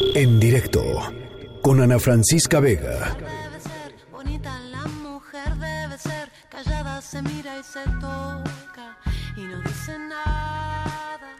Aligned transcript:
En 0.00 0.38
directo 0.38 0.82
con 1.60 1.80
Ana 1.80 1.98
Francisca 1.98 2.60
Vega. 2.60 3.16
Debe 3.16 3.60
ser 3.60 3.94
bonita 4.12 4.60
la 4.60 4.84
mujer, 4.86 5.56
debe 5.56 5.98
ser 5.98 6.30
callada, 6.48 7.02
se 7.02 7.20
mira 7.22 7.58
y 7.58 7.64
se 7.64 7.82
toca 8.00 8.96
y 9.36 9.40
no 9.40 9.60
dice 9.62 9.98
nada. 9.98 11.34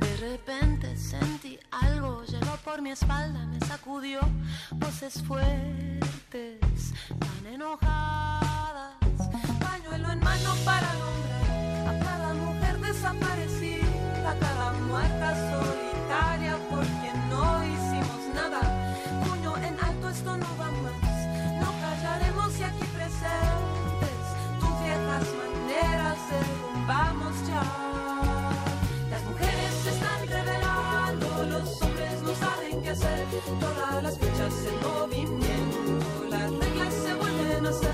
De 0.00 0.16
repente 0.16 0.96
sentí 0.96 1.58
algo, 1.70 2.24
llegó 2.24 2.56
por 2.64 2.82
mi 2.82 2.90
espalda, 2.90 3.46
me 3.46 3.60
sacudió 3.66 4.20
voces 4.72 5.22
fuertes, 5.22 6.94
tan 7.20 7.46
enojadas. 7.46 8.98
Pañuelo 9.60 10.10
en 10.10 10.18
mano 10.18 10.54
para 10.64 10.92
nombrar 10.94 11.94
a 11.94 12.04
cada 12.04 12.34
mujer 12.34 12.80
desaparecida, 12.80 14.30
a 14.30 14.38
cada 14.38 14.72
muerta 14.72 15.52
solitaria 15.52 15.73
Todas 33.60 34.02
las 34.02 34.16
fichas 34.16 34.54
en 34.68 34.88
movimiento, 34.88 36.26
las 36.30 36.50
reglas 36.52 36.94
se 36.94 37.14
vuelven 37.14 37.66
a 37.66 37.70
hacer. 37.70 37.90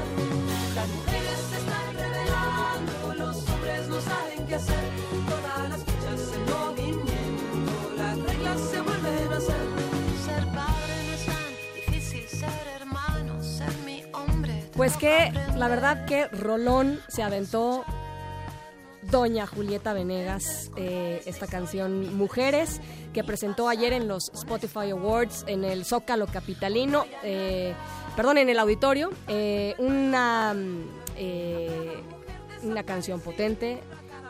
Las 0.74 0.88
mujeres 0.88 1.38
se 1.48 1.56
están 1.56 1.94
revelando, 1.94 3.14
los 3.24 3.48
hombres 3.48 3.88
no 3.88 4.00
saben 4.02 4.46
qué 4.46 4.54
hacer. 4.56 4.84
Todas 5.28 5.68
las 5.70 5.80
fichas 5.80 6.36
en 6.36 6.44
movimiento, 6.52 7.92
las 7.96 8.18
reglas 8.18 8.60
se 8.70 8.80
vuelven 8.82 9.32
a 9.32 9.36
hacer. 9.36 9.66
Ser 10.26 10.44
padre 10.54 10.94
no 11.06 11.14
es 11.14 11.26
tan 11.26 11.74
difícil, 11.74 12.28
ser 12.28 12.66
hermano, 12.78 13.42
ser 13.42 13.72
mi 13.86 14.04
hombre. 14.12 14.64
Pues 14.76 14.96
que 14.98 15.32
la 15.56 15.68
verdad 15.68 16.04
que 16.04 16.28
Rolón 16.28 17.00
se 17.08 17.22
aventó 17.22 17.84
Doña 19.02 19.46
Julieta 19.46 19.92
Venegas, 19.92 20.70
eh, 20.76 21.22
esta 21.26 21.46
canción 21.46 22.16
Mujeres, 22.16 22.80
que 23.12 23.24
presentó 23.24 23.68
ayer 23.68 23.92
en 23.92 24.08
los 24.08 24.30
Spotify 24.34 24.90
Awards 24.90 25.44
en 25.46 25.64
el 25.64 25.84
Zócalo 25.84 26.26
Capitalino, 26.26 27.06
eh, 27.22 27.74
perdón, 28.16 28.38
en 28.38 28.48
el 28.50 28.58
auditorio, 28.58 29.10
eh, 29.28 29.74
una, 29.78 30.54
mm, 30.54 30.84
eh, 31.16 32.02
una 32.62 32.82
canción 32.82 33.20
potente 33.20 33.80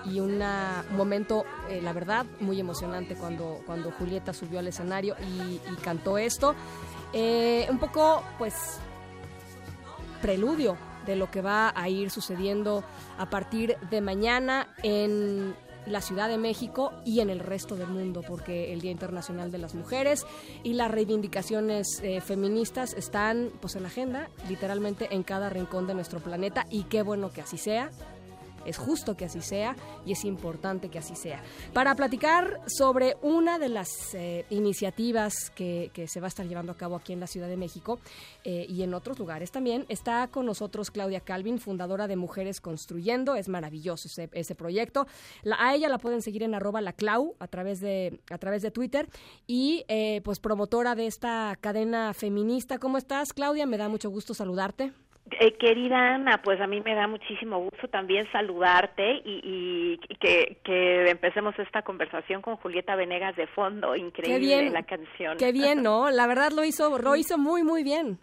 y 0.04 0.20
una, 0.20 0.84
un 0.90 0.96
momento, 0.96 1.44
eh, 1.68 1.80
la 1.82 1.92
verdad, 1.92 2.24
muy 2.38 2.60
emocionante 2.60 3.16
cuando, 3.16 3.60
cuando 3.66 3.90
Julieta 3.90 4.32
subió 4.32 4.60
al 4.60 4.68
escenario 4.68 5.16
y, 5.20 5.58
cantó 5.82 6.18
esto. 6.18 6.54
Un 7.12 7.78
poco, 7.78 8.22
pues, 8.38 8.78
preludio 10.22 10.76
de 11.06 11.16
lo 11.16 11.30
que 11.30 11.40
va 11.40 11.72
a 11.74 11.88
ir 11.88 12.10
sucediendo 12.10 12.84
a 13.18 13.30
partir 13.30 13.76
de 13.90 14.00
mañana 14.00 14.68
en 14.82 15.54
la 15.86 16.00
Ciudad 16.00 16.28
de 16.28 16.38
México 16.38 16.92
y 17.04 17.20
en 17.20 17.30
el 17.30 17.40
resto 17.40 17.76
del 17.76 17.88
mundo, 17.88 18.22
porque 18.26 18.72
el 18.72 18.80
Día 18.80 18.90
Internacional 18.90 19.50
de 19.50 19.58
las 19.58 19.74
Mujeres 19.74 20.26
y 20.62 20.74
las 20.74 20.90
reivindicaciones 20.90 22.00
eh, 22.02 22.20
feministas 22.20 22.92
están 22.94 23.50
pues 23.60 23.76
en 23.76 23.82
la 23.82 23.88
agenda, 23.88 24.28
literalmente 24.48 25.08
en 25.10 25.22
cada 25.22 25.48
rincón 25.48 25.86
de 25.86 25.94
nuestro 25.94 26.20
planeta 26.20 26.66
y 26.70 26.84
qué 26.84 27.02
bueno 27.02 27.32
que 27.32 27.40
así 27.40 27.58
sea. 27.58 27.90
Es 28.64 28.78
justo 28.78 29.16
que 29.16 29.24
así 29.24 29.40
sea 29.40 29.76
y 30.04 30.12
es 30.12 30.24
importante 30.24 30.88
que 30.88 30.98
así 30.98 31.16
sea. 31.16 31.42
Para 31.72 31.94
platicar 31.94 32.60
sobre 32.66 33.16
una 33.22 33.58
de 33.58 33.68
las 33.68 34.14
eh, 34.14 34.44
iniciativas 34.50 35.50
que, 35.50 35.90
se 36.06 36.20
va 36.20 36.26
a 36.26 36.28
estar 36.28 36.46
llevando 36.46 36.72
a 36.72 36.76
cabo 36.76 36.96
aquí 36.96 37.12
en 37.12 37.20
la 37.20 37.26
Ciudad 37.26 37.48
de 37.48 37.56
México 37.56 37.98
eh, 38.44 38.66
y 38.68 38.82
en 38.82 38.94
otros 38.94 39.18
lugares 39.18 39.50
también, 39.50 39.84
está 39.88 40.28
con 40.28 40.46
nosotros 40.46 40.90
Claudia 40.90 41.20
Calvin, 41.20 41.58
fundadora 41.58 42.06
de 42.06 42.16
Mujeres 42.16 42.60
Construyendo. 42.60 43.34
Es 43.34 43.48
maravilloso 43.48 44.08
ese, 44.32 44.54
proyecto. 44.54 45.06
A 45.58 45.74
ella 45.74 45.88
la 45.88 45.98
pueden 45.98 46.22
seguir 46.22 46.42
en 46.42 46.54
arroba 46.54 46.80
la 46.80 46.92
Clau 46.92 47.36
a 47.38 47.46
través 47.48 47.80
de, 47.80 48.20
a 48.30 48.38
través 48.38 48.62
de 48.62 48.70
Twitter 48.70 49.08
y 49.46 49.84
eh, 49.88 50.20
pues 50.24 50.38
promotora 50.40 50.94
de 50.94 51.06
esta 51.06 51.56
cadena 51.60 52.14
feminista. 52.14 52.78
¿Cómo 52.78 52.98
estás, 52.98 53.32
Claudia? 53.32 53.66
Me 53.66 53.78
da 53.78 53.88
mucho 53.88 54.10
gusto 54.10 54.34
saludarte. 54.34 54.92
Eh, 55.38 55.56
querida 55.58 56.14
Ana, 56.16 56.40
pues 56.42 56.60
a 56.60 56.66
mí 56.66 56.80
me 56.80 56.94
da 56.94 57.06
muchísimo 57.06 57.58
gusto 57.60 57.88
también 57.88 58.26
saludarte 58.32 59.22
y, 59.24 59.40
y- 59.44 60.16
que, 60.16 60.58
que 60.64 61.08
empecemos 61.10 61.56
esta 61.58 61.82
conversación 61.82 62.42
con 62.42 62.56
Julieta 62.56 62.96
Venegas 62.96 63.36
de 63.36 63.46
fondo. 63.46 63.94
Increíble 63.96 64.38
Qué 64.40 64.44
bien. 64.44 64.72
la 64.72 64.82
canción. 64.82 65.38
Qué 65.38 65.52
bien, 65.52 65.82
¿no? 65.82 66.10
La 66.10 66.26
verdad 66.26 66.50
lo 66.52 66.64
hizo, 66.64 66.98
lo 66.98 67.16
hizo 67.16 67.38
muy, 67.38 67.62
muy 67.62 67.82
bien. 67.84 68.18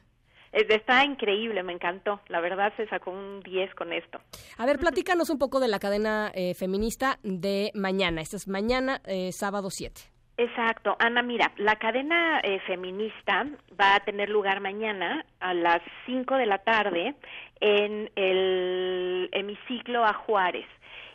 Eh, 0.51 0.65
Está 0.69 1.03
increíble, 1.05 1.63
me 1.63 1.73
encantó. 1.73 2.19
La 2.27 2.39
verdad 2.41 2.73
se 2.77 2.87
sacó 2.87 3.11
un 3.11 3.39
10 3.41 3.73
con 3.75 3.93
esto. 3.93 4.19
A 4.57 4.65
ver, 4.65 4.77
platícanos 4.77 5.29
un 5.29 5.39
poco 5.39 5.59
de 5.59 5.67
la 5.69 5.79
cadena 5.79 6.31
eh, 6.33 6.53
feminista 6.55 7.19
de 7.23 7.71
mañana. 7.73 8.21
Esta 8.21 8.37
es 8.37 8.47
mañana, 8.47 9.01
eh, 9.05 9.31
sábado 9.31 9.69
7. 9.69 10.01
Exacto. 10.37 10.95
Ana, 10.99 11.23
mira, 11.23 11.51
la 11.57 11.77
cadena 11.77 12.39
eh, 12.41 12.59
feminista 12.59 13.47
va 13.79 13.95
a 13.95 13.99
tener 14.01 14.29
lugar 14.29 14.59
mañana 14.59 15.25
a 15.39 15.55
las 15.55 15.81
5 16.05 16.35
de 16.35 16.45
la 16.45 16.59
tarde 16.59 17.15
en 17.59 18.11
el 18.15 19.29
hemiciclo 19.31 20.05
a 20.05 20.13
Juárez 20.13 20.67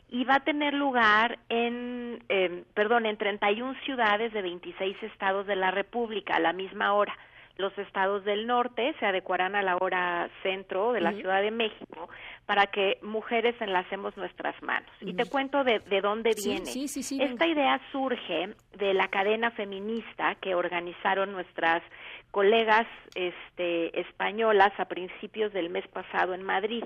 y 0.09 0.25
va 0.25 0.37
a 0.37 0.44
tener 0.44 0.75
lugar 0.75 1.38
en, 1.49 2.22
eh, 2.28 2.65
perdón, 2.75 3.06
en 3.06 3.16
31 3.16 3.75
ciudades 3.84 4.32
de 4.32 4.43
26 4.43 5.00
estados 5.05 5.47
de 5.47 5.55
la 5.55 5.71
República 5.71 6.34
a 6.34 6.41
la 6.41 6.53
misma 6.53 6.93
hora. 6.93 7.16
Los 7.59 7.77
estados 7.79 8.25
del 8.25 8.47
norte 8.47 8.95
se 8.99 9.07
adecuarán 9.07 9.55
a 9.55 9.63
la 9.63 9.77
hora 9.77 10.29
centro 10.43 10.93
de 10.93 11.01
la 11.01 11.13
Ciudad 11.13 11.43
de 11.43 11.51
México 11.51 12.09
para 12.47 12.67
que 12.67 12.99
mujeres 13.03 13.55
enlacemos 13.61 14.17
nuestras 14.17 14.61
manos. 14.63 14.91
Y 15.01 15.15
te 15.15 15.27
cuento 15.27 15.62
de, 15.62 15.79
de 15.81 16.01
dónde 16.01 16.33
Sí, 16.33 16.51
viene. 16.51 16.67
sí, 16.67 16.89
sí, 16.89 17.03
sí, 17.03 17.19
Esta 17.23 17.47
idea 17.47 17.81
surge 17.93 18.55
de 18.77 18.95
la 18.95 19.09
cadena 19.09 19.51
feminista 19.53 20.35
que 20.37 20.55
organizaron 20.55 21.33
nuestras 21.33 21.83
colegas 22.31 22.87
este, 23.15 24.01
españolas 24.01 24.73
a 24.79 24.87
principios 24.87 25.53
del 25.53 25.69
mes 25.69 25.87
pasado 25.89 26.35
en 26.35 26.43
Madrid, 26.43 26.83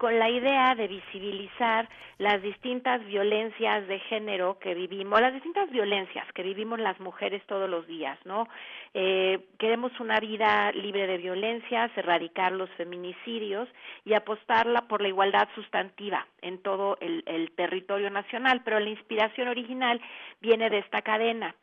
con 0.00 0.18
la 0.18 0.30
idea 0.30 0.74
de 0.74 0.88
visibilizar 0.88 1.86
las 2.16 2.40
distintas 2.40 3.04
violencias 3.04 3.86
de 3.86 3.98
género 3.98 4.58
que 4.58 4.74
vivimos, 4.74 5.20
las 5.20 5.34
distintas 5.34 5.70
violencias 5.70 6.26
que 6.32 6.42
vivimos 6.42 6.78
las 6.78 6.98
mujeres 7.00 7.42
todos 7.46 7.68
los 7.68 7.86
días, 7.86 8.18
¿no? 8.24 8.48
Eh, 8.94 9.40
queremos 9.58 9.92
una 10.00 10.18
vida 10.18 10.72
libre 10.72 11.06
de 11.06 11.18
violencias, 11.18 11.90
erradicar 11.98 12.52
los 12.52 12.70
feminicidios 12.78 13.68
y 14.06 14.14
apostarla 14.14 14.88
por 14.88 15.02
la 15.02 15.08
igualdad 15.08 15.50
sustantiva 15.54 16.26
en 16.40 16.62
todo 16.62 16.96
el, 17.02 17.22
el 17.26 17.50
territorio 17.50 18.08
nacional, 18.08 18.62
pero 18.64 18.80
la 18.80 18.88
inspiración 18.88 19.48
original 19.48 20.00
viene 20.40 20.70
de 20.70 20.78
esta 20.78 21.02
cadena. 21.02 21.54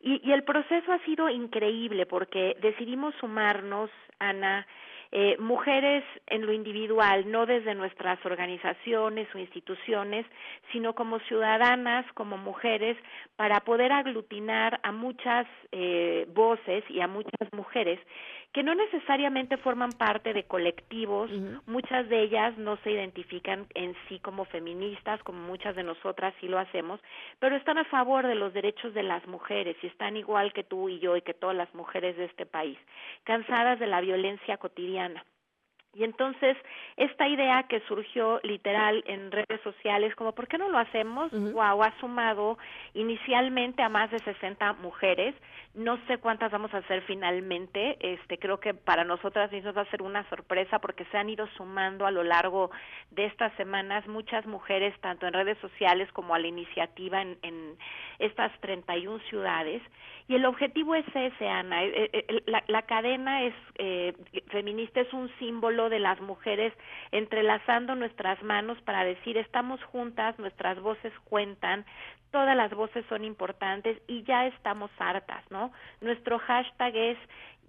Y, 0.00 0.20
y 0.28 0.32
el 0.32 0.42
proceso 0.42 0.90
ha 0.90 0.98
sido 1.04 1.28
increíble 1.28 2.06
porque 2.06 2.56
decidimos 2.60 3.14
sumarnos, 3.20 3.88
Ana, 4.18 4.66
eh, 5.16 5.36
mujeres 5.38 6.02
en 6.26 6.44
lo 6.44 6.52
individual, 6.52 7.30
no 7.30 7.46
desde 7.46 7.72
nuestras 7.76 8.18
organizaciones 8.26 9.32
o 9.32 9.38
instituciones, 9.38 10.26
sino 10.72 10.96
como 10.96 11.20
ciudadanas, 11.20 12.04
como 12.14 12.36
mujeres, 12.36 12.96
para 13.36 13.60
poder 13.60 13.92
aglutinar 13.92 14.80
a 14.82 14.90
muchas 14.90 15.46
eh, 15.70 16.26
voces 16.34 16.82
y 16.90 17.00
a 17.00 17.06
muchas 17.06 17.48
mujeres 17.52 18.00
que 18.54 18.62
no 18.62 18.76
necesariamente 18.76 19.56
forman 19.56 19.90
parte 19.90 20.32
de 20.32 20.44
colectivos, 20.44 21.28
muchas 21.66 22.08
de 22.08 22.22
ellas 22.22 22.56
no 22.56 22.76
se 22.84 22.92
identifican 22.92 23.66
en 23.74 23.96
sí 24.08 24.20
como 24.20 24.44
feministas, 24.44 25.20
como 25.24 25.40
muchas 25.40 25.74
de 25.74 25.82
nosotras 25.82 26.32
sí 26.40 26.46
lo 26.46 26.60
hacemos, 26.60 27.00
pero 27.40 27.56
están 27.56 27.78
a 27.78 27.84
favor 27.86 28.24
de 28.28 28.36
los 28.36 28.54
derechos 28.54 28.94
de 28.94 29.02
las 29.02 29.26
mujeres 29.26 29.76
y 29.82 29.88
están 29.88 30.16
igual 30.16 30.52
que 30.52 30.62
tú 30.62 30.88
y 30.88 31.00
yo 31.00 31.16
y 31.16 31.22
que 31.22 31.34
todas 31.34 31.56
las 31.56 31.74
mujeres 31.74 32.16
de 32.16 32.26
este 32.26 32.46
país, 32.46 32.78
cansadas 33.24 33.80
de 33.80 33.88
la 33.88 34.00
violencia 34.00 34.56
cotidiana. 34.56 35.24
Y 35.94 36.04
entonces, 36.04 36.56
esta 36.96 37.28
idea 37.28 37.62
que 37.64 37.80
surgió 37.80 38.40
literal 38.42 39.02
en 39.06 39.30
redes 39.30 39.60
sociales, 39.62 40.14
como 40.16 40.32
¿por 40.32 40.48
qué 40.48 40.58
no 40.58 40.68
lo 40.68 40.78
hacemos? 40.78 41.30
Wow, 41.32 41.82
ha 41.82 41.92
sumado 42.00 42.58
inicialmente 42.94 43.82
a 43.82 43.88
más 43.88 44.10
de 44.10 44.18
60 44.18 44.74
mujeres. 44.74 45.34
No 45.74 45.98
sé 46.06 46.18
cuántas 46.18 46.50
vamos 46.50 46.74
a 46.74 46.78
hacer 46.78 47.02
finalmente. 47.02 47.96
Este, 48.00 48.38
creo 48.38 48.58
que 48.58 48.74
para 48.74 49.04
nosotras 49.04 49.52
mismas 49.52 49.76
va 49.76 49.82
a 49.82 49.90
ser 49.90 50.02
una 50.02 50.28
sorpresa 50.28 50.80
porque 50.80 51.04
se 51.06 51.18
han 51.18 51.28
ido 51.28 51.46
sumando 51.56 52.06
a 52.06 52.10
lo 52.10 52.24
largo 52.24 52.70
de 53.10 53.26
estas 53.26 53.52
semanas 53.54 54.06
muchas 54.08 54.46
mujeres, 54.46 54.98
tanto 55.00 55.26
en 55.26 55.32
redes 55.32 55.58
sociales 55.58 56.10
como 56.12 56.34
a 56.34 56.38
la 56.38 56.48
iniciativa 56.48 57.22
en, 57.22 57.38
en 57.42 57.76
estas 58.18 58.52
31 58.60 59.20
ciudades. 59.30 59.82
Y 60.26 60.36
el 60.36 60.46
objetivo 60.46 60.94
es 60.94 61.04
ese, 61.14 61.48
Ana. 61.48 61.84
Eh, 61.84 62.10
eh, 62.12 62.42
la, 62.46 62.82
cadena 62.82 63.42
es 63.42 63.54
feminista 64.48 65.00
es 65.00 65.12
un 65.12 65.30
símbolo 65.38 65.90
de 65.90 65.98
las 65.98 66.20
mujeres 66.20 66.72
entrelazando 67.12 67.94
nuestras 67.94 68.42
manos 68.42 68.80
para 68.82 69.04
decir 69.04 69.36
estamos 69.36 69.82
juntas, 69.84 70.38
nuestras 70.38 70.80
voces 70.80 71.12
cuentan, 71.24 71.84
todas 72.34 72.56
las 72.56 72.74
voces 72.74 73.04
son 73.08 73.24
importantes 73.24 73.96
y 74.08 74.24
ya 74.24 74.46
estamos 74.46 74.90
hartas, 74.98 75.48
¿no? 75.50 75.70
Nuestro 76.00 76.40
hashtag 76.40 76.96
es 76.96 77.18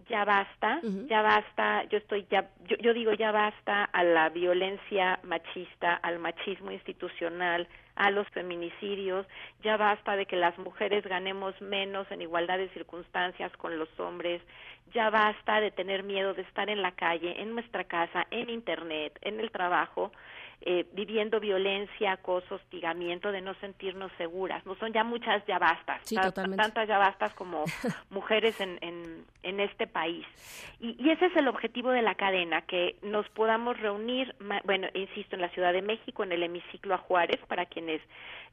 ya 0.10 0.24
basta, 0.24 0.82
ya 1.10 1.22
basta, 1.22 1.84
yo 1.86 1.98
estoy 1.98 2.28
ya 2.30 2.50
yo, 2.68 2.78
yo 2.78 2.94
digo 2.94 3.14
ya 3.14 3.32
basta 3.32 3.86
a 3.86 4.04
la 4.04 4.30
violencia 4.30 5.20
machista, 5.24 5.96
al 5.96 6.20
machismo 6.20 6.72
institucional, 6.72 7.68
a 7.96 8.12
los 8.12 8.28
feminicidios, 8.30 9.26
ya 9.64 9.78
basta 9.78 10.16
de 10.16 10.26
que 10.26 10.36
las 10.36 10.58
mujeres 10.60 11.04
ganemos 11.06 11.60
menos 11.62 12.10
en 12.12 12.22
igualdad 12.22 12.58
de 12.58 12.70
circunstancias 12.70 13.52
con 13.58 13.80
los 13.80 13.90
hombres, 14.00 14.42
ya 14.94 15.10
basta 15.10 15.60
de 15.60 15.72
tener 15.72 16.04
miedo 16.04 16.34
de 16.34 16.44
estar 16.44 16.70
en 16.70 16.82
la 16.82 16.92
calle, 16.92 17.42
en 17.42 17.54
nuestra 17.54 17.86
casa, 17.86 18.28
en 18.32 18.50
internet, 18.50 19.18
en 19.22 19.40
el 19.40 19.50
trabajo, 19.52 20.12
eh, 20.62 20.86
viviendo 20.94 21.40
violencia, 21.40 22.14
acoso, 22.14 22.56
hostigamiento, 22.56 23.32
de 23.32 23.42
no 23.42 23.54
sentirnos 23.56 24.12
seguras. 24.18 24.66
No 24.66 24.76
son 24.76 24.94
ya 24.94 25.04
muchas 25.04 25.46
ya 25.46 25.60
bastas, 25.60 26.02
tantas 26.56 26.88
ya 26.88 26.98
bastas 26.98 27.34
como 27.34 27.66
mujeres 28.10 28.60
en, 28.60 28.78
en, 28.82 29.26
en 29.44 29.60
este 29.60 29.88
país. 29.88 30.26
Y, 30.80 30.96
y, 31.04 31.12
ese 31.12 31.28
es 31.28 31.36
el 31.36 31.48
objetivo 31.48 31.92
de 31.92 32.02
la 32.02 32.16
cadena, 32.16 32.62
que 32.62 32.96
nos 33.02 33.28
podamos 33.30 33.80
reunir, 33.80 34.36
bueno, 34.64 34.88
insisto, 34.94 35.36
en 35.36 35.42
la 35.42 35.50
Ciudad 35.50 35.74
de 35.74 35.82
México, 35.82 36.24
en 36.24 36.32
el 36.32 36.44
hemiciclo 36.44 36.96
a 36.96 36.98
Juárez, 36.98 37.40
para 37.48 37.66
quienes 37.66 38.02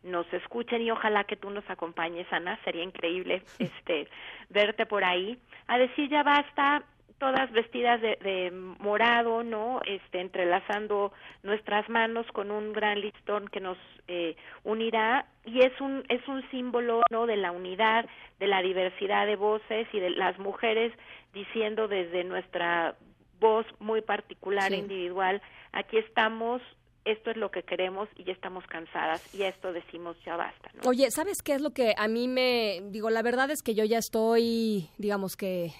nos 0.02 0.30
escuchen 0.32 0.82
y 0.82 0.90
ojalá 0.90 1.24
que 1.24 1.36
tú 1.36 1.50
nos 1.50 1.68
acompañes, 1.70 2.26
Ana, 2.32 2.58
sería 2.64 2.82
increíble 2.82 3.42
este 3.58 4.08
verte 4.50 4.86
por 4.86 5.04
ahí, 5.04 5.38
a 5.66 5.78
decir 5.78 6.08
ya 6.08 6.22
basta, 6.22 6.82
todas 7.22 7.52
vestidas 7.52 8.00
de, 8.00 8.50
morado, 8.80 9.44
¿no? 9.44 9.80
Este, 9.86 10.20
entrelazando 10.20 11.12
nuestras 11.44 11.88
manos 11.88 12.26
con 12.32 12.50
un 12.50 12.72
gran 12.72 13.00
listón 13.00 13.46
que 13.46 13.60
nos 13.60 13.78
eh, 14.08 14.34
unirá 14.64 15.26
y 15.44 15.60
es 15.60 15.80
un 15.80 16.02
es 16.08 16.26
un 16.26 16.42
símbolo, 16.50 17.02
¿no? 17.10 17.26
De 17.26 17.36
la 17.36 17.52
unidad, 17.52 18.06
de 18.40 18.48
la 18.48 18.60
diversidad 18.60 19.24
de 19.24 19.36
voces 19.36 19.86
y 19.92 20.00
de 20.00 20.10
las 20.10 20.36
mujeres 20.40 20.92
diciendo 21.32 21.86
desde 21.86 22.24
nuestra 22.24 22.96
voz 23.38 23.66
muy 23.78 24.00
particular 24.00 24.72
e 24.72 24.78
individual, 24.78 25.40
aquí 25.70 25.98
estamos 25.98 26.60
esto 27.04 27.30
es 27.30 27.36
lo 27.36 27.52
que 27.52 27.62
queremos 27.62 28.08
y 28.16 28.24
ya 28.24 28.32
estamos 28.32 28.66
cansadas 28.66 29.32
y 29.32 29.44
esto 29.44 29.72
decimos 29.72 30.16
ya 30.26 30.34
basta. 30.34 30.72
¿no? 30.74 30.90
Oye, 30.90 31.08
¿sabes 31.12 31.40
qué 31.40 31.54
es 31.54 31.60
lo 31.60 31.70
que 31.70 31.94
a 31.96 32.08
mí 32.08 32.26
me 32.26 32.80
digo? 32.90 33.10
La 33.10 33.22
verdad 33.22 33.48
es 33.52 33.62
que 33.62 33.74
yo 33.76 33.84
ya 33.84 33.98
estoy, 33.98 34.88
digamos 34.98 35.36
que 35.36 35.70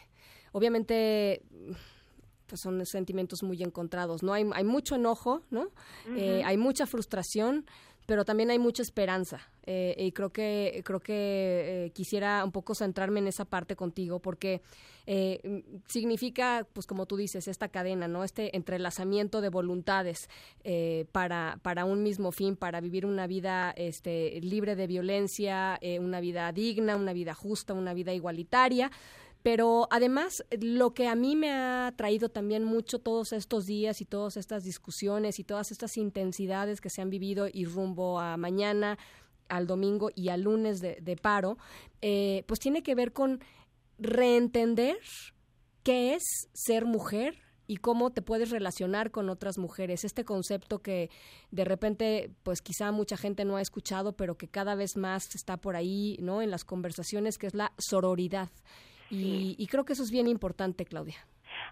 obviamente 0.52 1.42
pues 2.52 2.60
son 2.60 2.84
sentimientos 2.84 3.42
muy 3.42 3.62
encontrados, 3.62 4.22
¿no? 4.22 4.34
Hay, 4.34 4.44
hay 4.52 4.64
mucho 4.64 4.96
enojo, 4.96 5.40
¿no? 5.48 5.68
Eh, 6.14 6.42
hay 6.44 6.58
mucha 6.58 6.86
frustración, 6.86 7.64
pero 8.04 8.26
también 8.26 8.50
hay 8.50 8.58
mucha 8.58 8.82
esperanza. 8.82 9.40
Eh, 9.64 9.94
y 9.96 10.12
creo 10.12 10.34
que, 10.34 10.82
creo 10.84 11.00
que 11.00 11.86
eh, 11.86 11.90
quisiera 11.94 12.44
un 12.44 12.52
poco 12.52 12.74
centrarme 12.74 13.20
en 13.20 13.28
esa 13.28 13.46
parte 13.46 13.74
contigo, 13.74 14.18
porque 14.20 14.60
significa, 15.88 16.66
pues 16.74 16.86
como 16.86 17.06
tú 17.06 17.16
dices, 17.16 17.48
esta 17.48 17.68
cadena, 17.68 18.06
¿no? 18.06 18.22
Este 18.22 18.54
entrelazamiento 18.54 19.40
de 19.40 19.48
voluntades 19.48 20.28
para, 21.10 21.58
para 21.62 21.86
un 21.86 22.02
mismo 22.02 22.32
fin, 22.32 22.54
para 22.54 22.82
vivir 22.82 23.06
una 23.06 23.26
vida 23.26 23.72
este, 23.76 24.38
libre 24.42 24.76
de 24.76 24.86
violencia, 24.86 25.80
una 25.98 26.20
vida 26.20 26.52
digna, 26.52 26.96
una 26.96 27.14
vida 27.14 27.34
justa, 27.34 27.72
una 27.72 27.94
vida 27.94 28.12
igualitaria 28.12 28.92
pero 29.42 29.88
además, 29.90 30.44
lo 30.60 30.94
que 30.94 31.08
a 31.08 31.16
mí 31.16 31.34
me 31.34 31.50
ha 31.52 31.92
traído 31.96 32.28
también 32.28 32.64
mucho 32.64 33.00
todos 33.00 33.32
estos 33.32 33.66
días 33.66 34.00
y 34.00 34.04
todas 34.04 34.36
estas 34.36 34.62
discusiones 34.62 35.38
y 35.38 35.44
todas 35.44 35.72
estas 35.72 35.96
intensidades 35.96 36.80
que 36.80 36.90
se 36.90 37.02
han 37.02 37.10
vivido 37.10 37.48
y 37.52 37.64
rumbo 37.64 38.20
a 38.20 38.36
mañana, 38.36 38.98
al 39.48 39.66
domingo 39.66 40.10
y 40.14 40.28
al 40.28 40.42
lunes 40.42 40.80
de, 40.80 41.16
paro, 41.20 41.58
eh, 42.00 42.44
pues 42.46 42.60
tiene 42.60 42.82
que 42.82 42.94
ver 42.94 43.12
con 43.12 43.40
reentender 43.98 44.96
qué 45.82 46.14
es 46.14 46.22
ser 46.52 46.84
mujer 46.86 47.36
y 47.66 47.76
cómo 47.76 48.10
te 48.10 48.22
puedes 48.22 48.50
relacionar 48.50 49.10
con 49.10 49.28
otras 49.28 49.58
mujeres. 49.58 50.04
Este 50.04 50.24
concepto 50.24 50.80
que 50.80 51.10
de 51.50 51.64
repente, 51.64 52.30
pues 52.42 52.60
quizá 52.62 52.92
mucha 52.92 53.16
gente 53.16 53.44
no 53.44 53.56
ha 53.56 53.62
escuchado, 53.62 54.12
pero 54.12 54.36
que 54.36 54.48
cada 54.48 54.74
vez 54.74 54.96
más 54.96 55.34
está 55.34 55.56
por 55.56 55.74
ahí, 55.74 56.16
¿no? 56.20 56.42
En 56.42 56.50
las 56.50 56.64
conversaciones, 56.64 57.38
que 57.38 57.48
es 57.48 57.54
la 57.54 57.72
sororidad. 57.78 58.50
Y, 59.12 59.66
creo 59.70 59.84
que 59.84 59.92
eso 59.92 60.02
es 60.02 60.10
bien 60.10 60.26
importante, 60.26 60.86
Claudia. 60.86 61.16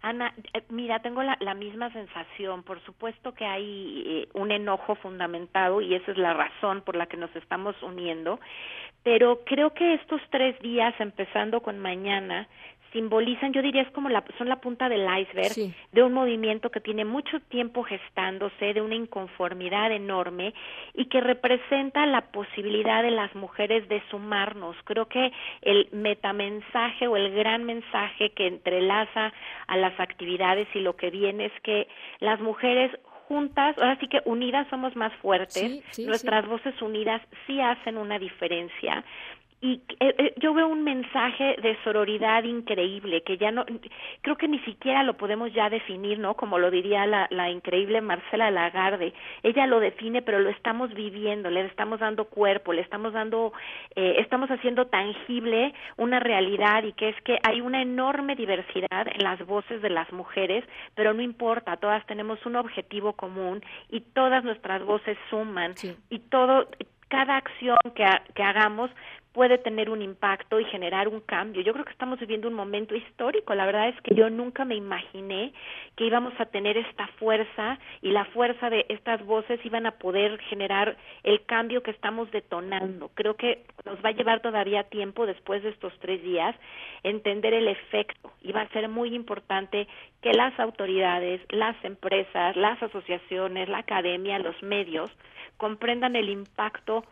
Ana, 0.02 0.34
eh, 0.52 0.62
mira, 0.68 1.00
tengo 1.00 1.22
la, 1.22 1.54
misma 1.54 1.90
sensación. 1.92 2.62
Por 2.62 2.82
supuesto 2.84 3.34
que 3.34 3.44
hay 3.44 4.02
eh, 4.06 4.28
un 4.34 4.50
enojo 4.50 4.94
fundamentado 4.96 5.80
y 5.80 5.94
esa 5.94 6.12
es 6.12 6.18
la 6.18 6.34
razón 6.34 6.82
por 6.82 6.96
la 6.96 7.06
que 7.06 7.16
nos 7.16 7.34
estamos 7.36 7.74
uniendo. 7.82 8.40
Pero 9.02 9.42
creo 9.44 9.72
que 9.72 9.94
estos 9.94 10.20
tres 10.30 10.58
días, 10.60 10.94
empezando 11.00 11.62
con 11.62 11.78
mañana, 11.78 12.46
simbolizan, 12.92 13.52
yo 13.52 13.62
diría, 13.62 13.82
es 13.82 13.90
como 13.90 14.08
la, 14.08 14.24
son 14.38 14.48
la 14.48 14.60
punta 14.60 14.88
del 14.88 15.06
iceberg 15.20 15.72
de 15.92 16.02
un 16.02 16.12
movimiento 16.12 16.70
que 16.70 16.80
tiene 16.80 17.04
mucho 17.04 17.40
tiempo 17.48 17.82
gestándose, 17.82 18.74
de 18.74 18.80
una 18.80 18.94
inconformidad 18.94 19.92
enorme 19.92 20.54
y 20.94 21.06
que 21.06 21.20
representa 21.20 22.06
la 22.06 22.22
posibilidad 22.32 23.02
de 23.02 23.10
las 23.10 23.34
mujeres 23.34 23.88
de 23.88 24.02
sumarnos. 24.10 24.76
Creo 24.84 25.06
que 25.06 25.32
el 25.62 25.88
metamensaje 25.92 27.06
o 27.06 27.16
el 27.16 27.32
gran 27.34 27.64
mensaje 27.64 28.30
que 28.30 28.46
entrelaza 28.46 29.32
a 29.66 29.76
las 29.76 29.98
actividades 30.00 30.68
y 30.74 30.80
lo 30.80 30.96
que 30.96 31.10
viene 31.10 31.46
es 31.46 31.60
que 31.62 31.88
las 32.20 32.40
mujeres 32.40 32.90
juntas, 33.30 33.78
ahora 33.78 33.96
sí 34.00 34.08
que 34.08 34.20
unidas 34.24 34.66
somos 34.70 34.96
más 34.96 35.12
fuertes, 35.22 35.84
nuestras 36.00 36.48
voces 36.48 36.74
unidas 36.82 37.22
sí 37.46 37.60
hacen 37.60 37.96
una 37.96 38.18
diferencia 38.18 39.04
y 39.62 39.82
eh, 40.00 40.14
eh, 40.16 40.34
yo 40.38 40.54
veo 40.54 40.68
un 40.68 40.84
mensaje 40.84 41.56
de 41.60 41.76
sororidad 41.84 42.44
increíble 42.44 43.22
que 43.22 43.36
ya 43.36 43.50
no 43.50 43.66
creo 44.22 44.36
que 44.36 44.48
ni 44.48 44.58
siquiera 44.60 45.02
lo 45.02 45.18
podemos 45.18 45.52
ya 45.52 45.68
definir 45.68 46.18
no 46.18 46.34
como 46.34 46.58
lo 46.58 46.70
diría 46.70 47.04
la, 47.06 47.26
la 47.30 47.50
increíble 47.50 48.00
Marcela 48.00 48.50
Lagarde. 48.50 49.12
Ella 49.42 49.66
lo 49.66 49.78
define 49.78 50.22
pero 50.22 50.38
lo 50.38 50.48
estamos 50.48 50.94
viviendo 50.94 51.50
le 51.50 51.66
estamos 51.66 52.00
dando 52.00 52.24
cuerpo 52.24 52.72
le 52.72 52.80
estamos 52.80 53.12
dando 53.12 53.52
eh, 53.96 54.16
estamos 54.20 54.50
haciendo 54.50 54.86
tangible 54.86 55.74
una 55.98 56.20
realidad 56.20 56.82
y 56.84 56.94
que 56.94 57.10
es 57.10 57.20
que 57.20 57.38
hay 57.46 57.60
una 57.60 57.82
enorme 57.82 58.36
diversidad 58.36 59.08
en 59.12 59.22
las 59.22 59.44
voces 59.44 59.82
de 59.82 59.90
las 59.90 60.10
mujeres 60.10 60.64
pero 60.94 61.12
no 61.12 61.20
importa 61.20 61.76
todas 61.76 62.06
tenemos 62.06 62.44
un 62.46 62.56
objetivo 62.56 63.12
común 63.12 63.62
y 63.90 64.00
todas 64.00 64.42
nuestras 64.42 64.82
voces 64.86 65.18
suman 65.28 65.74
y 66.08 66.18
todo 66.18 66.66
cada 67.08 67.36
acción 67.36 67.76
que, 67.94 68.06
que 68.34 68.42
hagamos 68.42 68.90
puede 69.32 69.58
tener 69.58 69.90
un 69.90 70.02
impacto 70.02 70.58
y 70.58 70.64
generar 70.64 71.06
un 71.06 71.20
cambio. 71.20 71.62
Yo 71.62 71.72
creo 71.72 71.84
que 71.84 71.92
estamos 71.92 72.18
viviendo 72.18 72.48
un 72.48 72.54
momento 72.54 72.96
histórico. 72.96 73.54
La 73.54 73.64
verdad 73.64 73.88
es 73.88 74.00
que 74.02 74.14
yo 74.14 74.28
nunca 74.28 74.64
me 74.64 74.74
imaginé 74.74 75.52
que 75.96 76.04
íbamos 76.04 76.32
a 76.40 76.46
tener 76.46 76.76
esta 76.76 77.06
fuerza 77.18 77.78
y 78.02 78.10
la 78.10 78.24
fuerza 78.26 78.70
de 78.70 78.86
estas 78.88 79.24
voces 79.24 79.64
iban 79.64 79.86
a 79.86 79.92
poder 79.92 80.38
generar 80.42 80.96
el 81.22 81.44
cambio 81.44 81.82
que 81.82 81.92
estamos 81.92 82.30
detonando. 82.32 83.10
Creo 83.14 83.36
que 83.36 83.64
nos 83.84 84.04
va 84.04 84.08
a 84.08 84.12
llevar 84.12 84.40
todavía 84.40 84.84
tiempo 84.84 85.26
después 85.26 85.62
de 85.62 85.70
estos 85.70 85.92
tres 86.00 86.22
días 86.22 86.56
entender 87.02 87.54
el 87.54 87.68
efecto 87.68 88.32
y 88.42 88.52
va 88.52 88.62
a 88.62 88.68
ser 88.68 88.88
muy 88.88 89.14
importante 89.14 89.86
que 90.22 90.32
las 90.32 90.58
autoridades, 90.58 91.40
las 91.50 91.76
empresas, 91.84 92.56
las 92.56 92.82
asociaciones, 92.82 93.68
la 93.68 93.78
academia, 93.78 94.38
los 94.38 94.60
medios 94.62 95.10
comprendan 95.56 96.16
el 96.16 96.30
impacto 96.30 97.04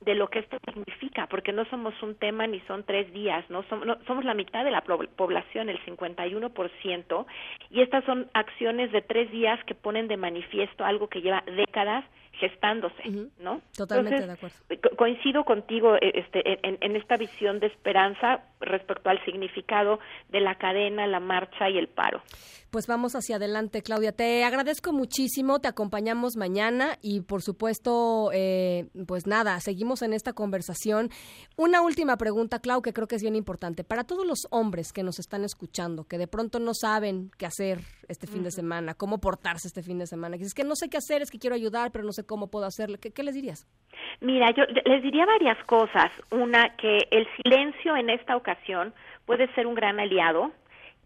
de 0.00 0.14
lo 0.14 0.28
que 0.28 0.40
esto 0.40 0.58
significa, 0.64 1.26
porque 1.26 1.52
no 1.52 1.64
somos 1.66 1.94
un 2.02 2.14
tema 2.14 2.46
ni 2.46 2.60
son 2.60 2.84
tres 2.84 3.12
días, 3.12 3.48
no 3.50 3.62
somos, 3.64 3.98
somos 4.06 4.24
la 4.24 4.34
mitad 4.34 4.64
de 4.64 4.70
la 4.70 4.82
población, 4.82 5.68
el 5.68 5.82
51%, 5.84 7.26
y 7.70 7.80
estas 7.80 8.04
son 8.04 8.28
acciones 8.34 8.92
de 8.92 9.02
tres 9.02 9.30
días 9.30 9.58
que 9.64 9.74
ponen 9.74 10.06
de 10.08 10.16
manifiesto 10.16 10.84
algo 10.84 11.08
que 11.08 11.22
lleva 11.22 11.42
décadas 11.46 12.04
gestándose, 12.38 13.02
¿no? 13.38 13.62
Totalmente 13.76 14.26
de 14.26 14.32
acuerdo. 14.32 14.56
coincido 14.96 15.44
contigo 15.44 15.96
eh, 15.96 16.12
este, 16.14 16.58
en, 16.62 16.96
esta 16.96 17.16
visión 17.16 17.60
de 17.60 17.68
esperanza 17.68 18.44
respecto 18.60 19.08
al 19.08 19.24
significado 19.24 20.00
de 20.28 20.40
la 20.40 20.56
cadena, 20.56 21.06
la 21.06 21.20
marcha 21.20 21.70
y 21.70 21.78
el 21.78 21.88
paro. 21.88 22.20
Pues 22.76 22.88
vamos 22.88 23.14
hacia 23.14 23.36
adelante, 23.36 23.80
Claudia. 23.80 24.12
Te 24.12 24.44
agradezco 24.44 24.92
muchísimo, 24.92 25.60
te 25.60 25.68
acompañamos 25.68 26.36
mañana 26.36 26.98
y 27.00 27.22
por 27.22 27.40
supuesto, 27.40 28.28
eh, 28.34 28.88
pues 29.08 29.26
nada, 29.26 29.58
seguimos 29.60 30.02
en 30.02 30.12
esta 30.12 30.34
conversación. 30.34 31.08
Una 31.56 31.80
última 31.80 32.18
pregunta, 32.18 32.58
Clau, 32.58 32.82
que 32.82 32.92
creo 32.92 33.06
que 33.06 33.14
es 33.14 33.22
bien 33.22 33.34
importante. 33.34 33.82
Para 33.82 34.04
todos 34.04 34.26
los 34.26 34.40
hombres 34.50 34.92
que 34.92 35.02
nos 35.02 35.18
están 35.18 35.42
escuchando, 35.42 36.04
que 36.04 36.18
de 36.18 36.26
pronto 36.26 36.58
no 36.58 36.74
saben 36.74 37.30
qué 37.38 37.46
hacer 37.46 37.78
este 38.08 38.26
fin 38.26 38.42
de 38.42 38.50
semana, 38.50 38.92
cómo 38.92 39.20
portarse 39.20 39.68
este 39.68 39.82
fin 39.82 39.98
de 39.98 40.06
semana. 40.06 40.36
Es 40.36 40.52
que 40.52 40.62
no 40.62 40.76
sé 40.76 40.90
qué 40.90 40.98
hacer, 40.98 41.22
es 41.22 41.30
que 41.30 41.38
quiero 41.38 41.56
ayudar, 41.56 41.92
pero 41.92 42.04
no 42.04 42.12
sé 42.12 42.26
cómo 42.26 42.50
puedo 42.50 42.66
hacerlo. 42.66 42.98
¿Qué, 43.00 43.10
qué 43.10 43.22
les 43.22 43.34
dirías? 43.34 43.66
Mira, 44.20 44.50
yo 44.54 44.64
les 44.84 45.02
diría 45.02 45.24
varias 45.24 45.56
cosas. 45.64 46.12
Una, 46.30 46.76
que 46.76 47.08
el 47.10 47.26
silencio 47.42 47.96
en 47.96 48.10
esta 48.10 48.36
ocasión 48.36 48.92
puede 49.24 49.50
ser 49.54 49.66
un 49.66 49.74
gran 49.74 49.98
aliado 49.98 50.52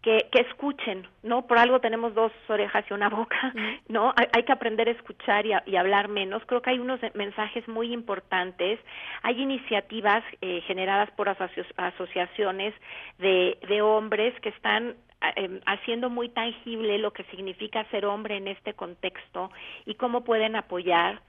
que, 0.01 0.29
que 0.31 0.41
escuchen, 0.41 1.07
¿no? 1.21 1.45
Por 1.45 1.59
algo 1.59 1.79
tenemos 1.79 2.15
dos 2.15 2.31
orejas 2.47 2.83
y 2.89 2.93
una 2.93 3.09
boca, 3.09 3.53
¿no? 3.87 4.13
Hay, 4.15 4.43
que 4.43 4.51
aprender 4.51 4.87
a 4.87 4.91
escuchar 4.91 5.45
y, 5.45 5.51
y, 5.65 5.75
hablar 5.75 6.07
menos. 6.07 6.43
Creo 6.45 6.61
que 6.61 6.71
hay 6.71 6.79
unos 6.79 6.99
mensajes 7.13 7.67
muy 7.67 7.93
importantes. 7.93 8.79
Hay 9.21 9.39
iniciativas 9.39 10.23
eh, 10.41 10.61
generadas 10.65 11.11
por 11.11 11.29
asoci 11.29 11.61
asociaciones 11.77 12.73
de, 13.19 13.57
de 13.67 13.81
hombres 13.81 14.33
que 14.41 14.49
están 14.49 14.95
eh, 15.35 15.59
haciendo 15.67 16.09
muy 16.09 16.29
tangible 16.29 16.97
lo 16.97 17.13
que 17.13 17.23
significa 17.25 17.85
ser 17.91 18.05
hombre 18.05 18.37
en 18.37 18.47
este 18.47 18.73
contexto 18.73 19.51
y 19.85 19.95
cómo 19.95 20.23
pueden 20.23 20.55
apoyar. 20.55 21.21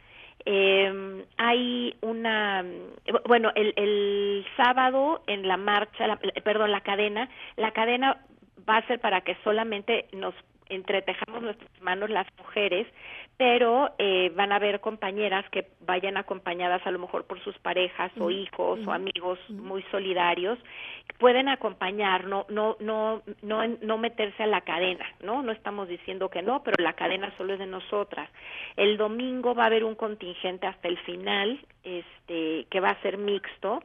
Eh, 0.44 1.24
hay 1.36 1.94
una, 2.00 2.64
bueno, 3.28 3.52
el, 3.54 3.74
el 3.76 4.46
sábado 4.56 5.22
en 5.26 5.46
la 5.46 5.58
marcha, 5.58 6.06
la, 6.06 6.16
perdón, 6.16 6.72
la 6.72 6.80
cadena, 6.80 7.28
la 7.56 7.70
cadena 7.72 8.18
va 8.68 8.78
a 8.78 8.86
ser 8.86 9.00
para 9.00 9.20
que 9.22 9.36
solamente 9.44 10.06
nos 10.12 10.34
entretejamos 10.72 11.42
nuestras 11.42 11.82
manos 11.82 12.10
las 12.10 12.26
mujeres, 12.38 12.86
pero 13.36 13.90
eh, 13.98 14.32
van 14.34 14.52
a 14.52 14.56
haber 14.56 14.80
compañeras 14.80 15.44
que 15.50 15.68
vayan 15.80 16.16
acompañadas 16.16 16.86
a 16.86 16.90
lo 16.90 16.98
mejor 16.98 17.24
por 17.24 17.42
sus 17.42 17.58
parejas 17.58 18.10
o 18.18 18.30
hijos 18.30 18.80
o 18.86 18.92
amigos 18.92 19.38
muy 19.50 19.82
solidarios, 19.90 20.58
pueden 21.18 21.48
acompañar, 21.48 22.26
no, 22.26 22.46
no, 22.48 22.76
no, 22.80 23.22
no, 23.42 23.66
no 23.66 23.98
meterse 23.98 24.42
a 24.42 24.46
la 24.46 24.62
cadena, 24.62 25.06
¿no? 25.22 25.42
No 25.42 25.52
estamos 25.52 25.88
diciendo 25.88 26.30
que 26.30 26.42
no, 26.42 26.62
pero 26.62 26.82
la 26.82 26.94
cadena 26.94 27.32
solo 27.36 27.54
es 27.54 27.58
de 27.58 27.66
nosotras. 27.66 28.30
El 28.76 28.96
domingo 28.96 29.54
va 29.54 29.64
a 29.64 29.66
haber 29.66 29.84
un 29.84 29.94
contingente 29.94 30.66
hasta 30.66 30.88
el 30.88 30.98
final, 30.98 31.60
este, 31.84 32.66
que 32.70 32.80
va 32.80 32.90
a 32.90 33.02
ser 33.02 33.18
mixto, 33.18 33.82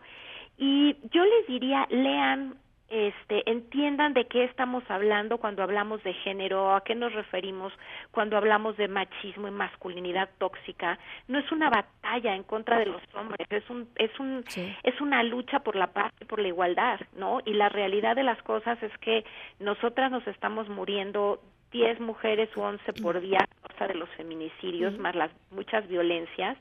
y 0.57 0.96
yo 1.12 1.24
les 1.24 1.48
diría, 1.48 1.86
lean 1.89 2.55
este, 2.89 3.50
entiendan 3.50 4.13
de 4.13 4.27
qué 4.27 4.46
estamos 4.46 4.84
hablando 4.89 5.38
cuando 5.38 5.63
hablamos 5.63 6.01
de 6.03 6.13
género, 6.13 6.74
a 6.74 6.84
qué 6.84 6.96
nos 6.96 7.13
referimos 7.13 7.74
cuando 8.12 8.38
hablamos 8.38 8.77
de 8.77 8.88
machismo 8.88 9.48
y 9.48 9.51
masculinidad 9.51 10.29
tóxica. 10.38 10.98
No 11.27 11.39
es 11.39 11.51
una 11.51 11.70
batalla 11.70 12.36
en 12.36 12.44
contra 12.44 12.79
de 12.79 12.86
los 12.86 13.01
hombres, 13.13 13.48
es 13.50 13.70
un 13.70 13.89
es 13.96 14.17
un 14.20 14.44
es 14.84 15.01
una 15.01 15.24
lucha 15.24 15.60
por 15.60 15.75
la 15.75 15.88
paz 15.88 16.13
y 16.22 16.25
por 16.25 16.39
la 16.39 16.48
igualdad, 16.48 17.00
¿no? 17.15 17.39
Y 17.46 17.53
la 17.53 17.70
realidad 17.70 18.15
de 18.15 18.24
las 18.24 18.41
cosas 18.44 18.82
es 18.82 18.96
que 19.00 19.25
nosotras 19.60 20.12
nos 20.12 20.25
estamos 20.27 20.70
muriendo 20.70 21.41
10 21.72 22.00
mujeres 22.00 22.50
u 22.56 22.62
11 22.62 22.94
por 23.01 23.20
día 23.20 23.39
a 23.39 23.67
causa 23.67 23.88
de 23.88 23.96
los 23.96 24.10
feminicidios, 24.12 24.98
más 24.98 25.15
las 25.15 25.32
muchas 25.51 25.88
violencias 25.88 26.58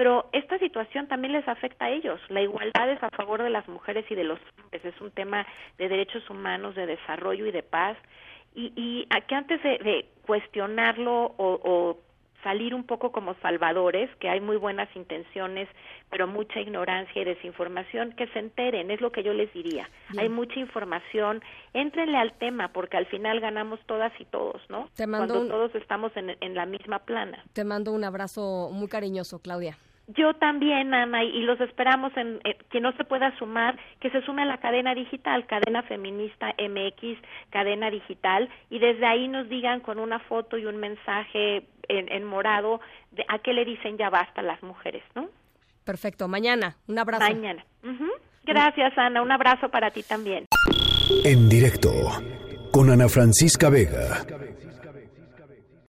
pero 0.00 0.30
esta 0.32 0.58
situación 0.58 1.08
también 1.08 1.34
les 1.34 1.46
afecta 1.46 1.84
a 1.84 1.90
ellos. 1.90 2.18
La 2.30 2.40
igualdad 2.40 2.90
es 2.90 3.02
a 3.02 3.10
favor 3.10 3.42
de 3.42 3.50
las 3.50 3.68
mujeres 3.68 4.06
y 4.08 4.14
de 4.14 4.24
los 4.24 4.38
hombres, 4.56 4.82
es 4.82 4.98
un 4.98 5.10
tema 5.10 5.46
de 5.76 5.90
derechos 5.90 6.22
humanos, 6.30 6.74
de 6.74 6.86
desarrollo 6.86 7.44
y 7.44 7.50
de 7.52 7.62
paz. 7.62 7.98
Y, 8.54 8.72
y 8.76 9.06
aquí 9.10 9.34
antes 9.34 9.62
de, 9.62 10.06
cuestionarlo 10.24 11.34
o, 11.36 11.60
o 11.62 11.98
salir 12.42 12.74
un 12.74 12.84
poco 12.84 13.12
como 13.12 13.34
salvadores, 13.42 14.08
que 14.20 14.30
hay 14.30 14.40
muy 14.40 14.56
buenas 14.56 14.88
intenciones, 14.96 15.68
pero 16.08 16.26
mucha 16.26 16.60
ignorancia 16.60 17.20
y 17.20 17.26
desinformación, 17.26 18.12
que 18.12 18.26
se 18.28 18.38
enteren, 18.38 18.90
es 18.90 19.02
lo 19.02 19.12
que 19.12 19.22
yo 19.22 19.34
les 19.34 19.52
diría. 19.52 19.86
Hay 20.16 20.30
mucha 20.30 20.58
información, 20.60 21.42
éntrenle 21.74 22.16
al 22.16 22.32
tema, 22.38 22.68
porque 22.72 22.96
al 22.96 23.04
final 23.04 23.40
ganamos 23.40 23.80
todas 23.84 24.18
y 24.18 24.24
todos, 24.24 24.62
¿no? 24.70 24.88
Te 24.96 25.06
mando 25.06 25.34
Cuando 25.34 25.54
todos 25.54 25.74
estamos 25.74 26.16
en, 26.16 26.38
en 26.40 26.54
la 26.54 26.64
misma 26.64 27.00
plana. 27.00 27.44
Te 27.52 27.64
mando 27.64 27.92
un 27.92 28.04
abrazo 28.04 28.70
muy 28.72 28.88
cariñoso, 28.88 29.40
Claudia. 29.40 29.76
Yo 30.16 30.34
también, 30.34 30.92
Ana, 30.94 31.24
y 31.24 31.42
los 31.42 31.60
esperamos 31.60 32.16
en 32.16 32.40
eh, 32.44 32.56
que 32.70 32.80
no 32.80 32.92
se 32.92 33.04
pueda 33.04 33.36
sumar, 33.38 33.78
que 34.00 34.10
se 34.10 34.22
sume 34.22 34.42
a 34.42 34.46
la 34.46 34.58
cadena 34.58 34.94
digital, 34.94 35.46
cadena 35.46 35.82
feminista 35.82 36.54
MX, 36.58 37.18
cadena 37.50 37.90
digital, 37.90 38.48
y 38.70 38.78
desde 38.78 39.06
ahí 39.06 39.28
nos 39.28 39.48
digan 39.48 39.80
con 39.80 39.98
una 39.98 40.18
foto 40.20 40.56
y 40.58 40.66
un 40.66 40.78
mensaje 40.78 41.64
en, 41.88 42.24
morado 42.24 42.80
de 43.10 43.24
a 43.28 43.38
qué 43.40 43.52
le 43.52 43.64
dicen 43.64 43.98
ya 43.98 44.10
basta 44.10 44.42
las 44.42 44.62
mujeres, 44.62 45.02
¿no? 45.14 45.28
Perfecto, 45.84 46.28
mañana, 46.28 46.76
un 46.88 46.98
abrazo. 46.98 47.24
Mañana. 47.24 47.64
Gracias, 48.44 48.96
Ana, 48.96 49.22
un 49.22 49.32
abrazo 49.32 49.68
para 49.68 49.90
ti 49.90 50.02
también. 50.02 50.46
En 51.24 51.48
directo, 51.48 51.90
con 52.72 52.90
Ana 52.90 53.08
Francisca 53.08 53.68
Vega. 53.68 54.24